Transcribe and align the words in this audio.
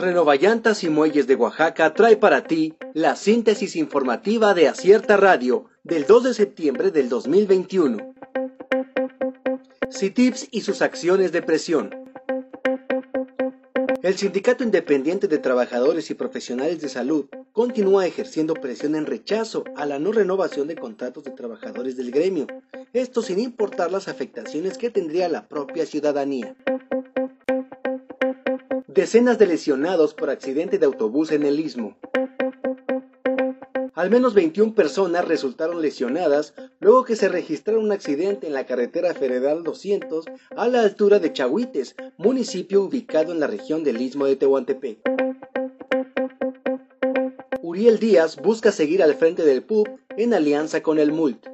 Renovallantas 0.00 0.82
y 0.82 0.88
Muelles 0.88 1.26
de 1.26 1.34
Oaxaca 1.34 1.92
trae 1.92 2.16
para 2.16 2.44
ti 2.44 2.74
la 2.94 3.16
síntesis 3.16 3.76
informativa 3.76 4.54
de 4.54 4.66
Acierta 4.66 5.18
Radio 5.18 5.66
del 5.84 6.06
2 6.06 6.24
de 6.24 6.34
septiembre 6.34 6.90
del 6.90 7.10
2021. 7.10 8.14
CITIPS 9.90 10.48
y 10.52 10.62
sus 10.62 10.80
acciones 10.80 11.32
de 11.32 11.42
presión. 11.42 11.94
El 14.02 14.16
Sindicato 14.16 14.64
Independiente 14.64 15.28
de 15.28 15.36
Trabajadores 15.36 16.10
y 16.10 16.14
Profesionales 16.14 16.80
de 16.80 16.88
Salud 16.88 17.26
continúa 17.52 18.06
ejerciendo 18.06 18.54
presión 18.54 18.94
en 18.94 19.04
rechazo 19.04 19.64
a 19.76 19.84
la 19.84 19.98
no 19.98 20.12
renovación 20.12 20.66
de 20.66 20.76
contratos 20.76 21.24
de 21.24 21.32
trabajadores 21.32 21.98
del 21.98 22.10
gremio, 22.10 22.46
esto 22.94 23.20
sin 23.20 23.38
importar 23.38 23.92
las 23.92 24.08
afectaciones 24.08 24.78
que 24.78 24.88
tendría 24.88 25.28
la 25.28 25.46
propia 25.46 25.84
ciudadanía. 25.84 26.56
Decenas 29.00 29.38
de 29.38 29.46
lesionados 29.46 30.12
por 30.12 30.28
accidente 30.28 30.78
de 30.78 30.84
autobús 30.84 31.32
en 31.32 31.42
el 31.44 31.58
istmo. 31.58 31.96
Al 33.94 34.10
menos 34.10 34.34
21 34.34 34.74
personas 34.74 35.24
resultaron 35.24 35.80
lesionadas 35.80 36.52
luego 36.80 37.06
que 37.06 37.16
se 37.16 37.30
registrara 37.30 37.80
un 37.80 37.92
accidente 37.92 38.46
en 38.46 38.52
la 38.52 38.66
carretera 38.66 39.14
federal 39.14 39.64
200 39.64 40.26
a 40.54 40.68
la 40.68 40.82
altura 40.82 41.18
de 41.18 41.32
Chahuites, 41.32 41.96
municipio 42.18 42.82
ubicado 42.82 43.32
en 43.32 43.40
la 43.40 43.46
región 43.46 43.84
del 43.84 44.02
istmo 44.02 44.26
de 44.26 44.36
Tehuantepec. 44.36 44.98
Uriel 47.62 47.98
Díaz 48.00 48.36
busca 48.36 48.70
seguir 48.70 49.02
al 49.02 49.14
frente 49.14 49.46
del 49.46 49.62
PUB 49.62 49.88
en 50.18 50.34
alianza 50.34 50.82
con 50.82 50.98
el 50.98 51.10
MULT. 51.10 51.46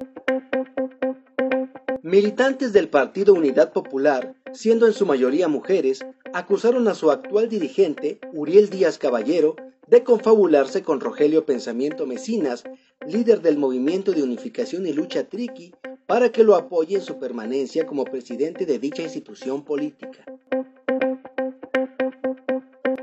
Militantes 2.03 2.73
del 2.73 2.89
Partido 2.89 3.35
Unidad 3.35 3.73
Popular, 3.73 4.35
siendo 4.57 4.87
en 4.87 4.95
su 4.95 5.05
mayoría 5.05 5.49
mujeres, 5.49 6.05
acusaron 6.33 6.89
a 6.89 6.95
su 6.95 7.11
actual 7.11 7.49
dirigente, 7.49 8.19
Uriel 8.33 8.71
Díaz 8.71 8.99
Caballero, 8.99 9.55
de 9.87 10.03
confabularse 10.03 10.83
con 10.83 11.01
Rogelio 11.01 11.45
Pensamiento 11.45 12.07
Mesinas, 12.07 12.65
líder 13.07 13.43
del 13.43 13.59
Movimiento 13.59 14.13
de 14.13 14.23
Unificación 14.23 14.87
y 14.87 14.93
Lucha 14.93 15.25
Triqui, 15.29 15.75
para 16.07 16.31
que 16.31 16.43
lo 16.43 16.57
apoye 16.57 16.97
en 16.97 17.03
su 17.03 17.19
permanencia 17.19 17.87
como 17.87 18.05
presidente 18.05 18.65
de 18.65 18.79
dicha 18.79 19.03
institución 19.03 19.63
política. 19.63 20.25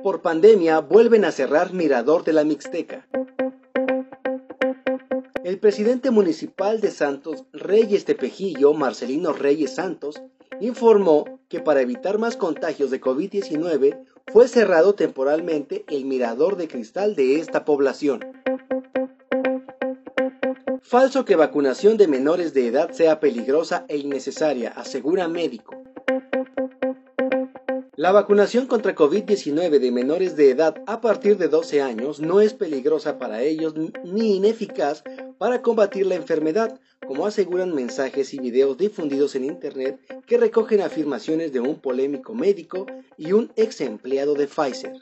Por 0.02 0.22
pandemia 0.22 0.80
vuelven 0.80 1.24
a 1.24 1.32
cerrar 1.32 1.72
Mirador 1.72 2.24
de 2.24 2.34
la 2.34 2.44
Mixteca. 2.44 3.08
El 5.44 5.60
presidente 5.60 6.10
municipal 6.10 6.82
de 6.82 6.90
Santos, 6.90 7.46
Reyes 7.54 8.06
Tepejillo, 8.06 8.74
Marcelino 8.74 9.34
Reyes 9.34 9.76
Santos, 9.76 10.22
informó 10.60 11.40
que 11.50 11.60
para 11.60 11.82
evitar 11.82 12.18
más 12.18 12.38
contagios 12.38 12.92
de 12.92 13.02
COVID-19 13.02 14.00
fue 14.28 14.48
cerrado 14.48 14.96
temporalmente 14.96 15.86
el 15.90 16.06
mirador 16.06 16.56
de 16.56 16.68
cristal 16.68 17.16
de 17.16 17.40
esta 17.40 17.66
población. 17.66 18.22
Falso 20.82 21.26
que 21.26 21.36
vacunación 21.36 21.98
de 21.98 22.08
menores 22.08 22.54
de 22.54 22.68
edad 22.68 22.92
sea 22.92 23.20
peligrosa 23.20 23.86
e 23.88 23.98
innecesaria, 23.98 24.70
asegura 24.70 25.28
médico. 25.28 25.76
La 27.96 28.12
vacunación 28.12 28.66
contra 28.66 28.96
COVID-19 28.96 29.80
de 29.80 29.92
menores 29.92 30.36
de 30.36 30.50
edad 30.50 30.76
a 30.88 31.00
partir 31.00 31.38
de 31.38 31.48
12 31.48 31.82
años 31.82 32.20
no 32.20 32.42
es 32.42 32.54
peligrosa 32.54 33.18
para 33.18 33.44
ellos 33.44 33.76
ni 34.04 34.36
ineficaz 34.36 35.04
para 35.44 35.62
combatir 35.62 36.06
la 36.06 36.16
enfermedad, 36.16 36.80
como 37.06 37.26
aseguran 37.26 37.76
mensajes 37.76 38.34
y 38.34 38.40
videos 38.40 38.78
difundidos 38.78 39.36
en 39.36 39.44
Internet 39.44 40.00
que 40.26 40.38
recogen 40.38 40.80
afirmaciones 40.80 41.52
de 41.52 41.60
un 41.60 41.82
polémico 41.82 42.34
médico 42.34 42.86
y 43.18 43.34
un 43.34 43.52
ex 43.58 43.82
empleado 43.82 44.36
de 44.36 44.48
Pfizer. 44.48 44.94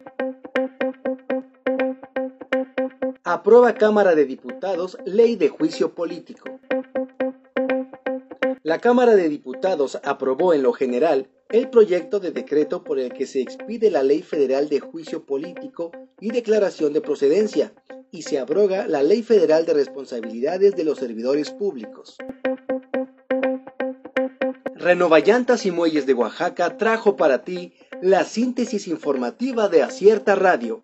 Aprueba 3.24 3.76
Cámara 3.76 4.16
de 4.16 4.26
Diputados 4.26 4.98
Ley 5.06 5.36
de 5.36 5.50
Juicio 5.50 5.94
Político. 5.94 6.50
La 8.64 8.78
Cámara 8.78 9.16
de 9.16 9.28
Diputados 9.28 10.00
aprobó 10.04 10.54
en 10.54 10.62
lo 10.62 10.72
general 10.72 11.32
el 11.50 11.72
proyecto 11.72 12.20
de 12.20 12.30
decreto 12.30 12.84
por 12.84 13.00
el 13.00 13.12
que 13.12 13.26
se 13.26 13.42
expide 13.42 13.90
la 13.90 14.04
Ley 14.04 14.22
Federal 14.22 14.70
de 14.70 14.80
Juicio 14.80 15.26
Político 15.26 15.92
y 16.20 16.30
Declaración 16.30 16.94
de 16.94 17.02
Procedencia, 17.02 17.74
y 18.12 18.22
se 18.22 18.38
abroga 18.38 18.86
la 18.88 19.02
Ley 19.02 19.24
Federal 19.24 19.66
de 19.66 19.74
Responsabilidades 19.74 20.76
de 20.76 20.84
los 20.84 21.00
Servidores 21.00 21.50
Públicos. 21.50 22.18
Renovallantas 24.76 25.66
y 25.66 25.72
Muelles 25.72 26.06
de 26.06 26.14
Oaxaca 26.14 26.78
trajo 26.78 27.18
para 27.18 27.44
ti 27.44 27.74
la 28.00 28.26
síntesis 28.26 28.88
informativa 28.88 29.70
de 29.70 29.82
Acierta 29.82 30.36
Radio. 30.36 30.84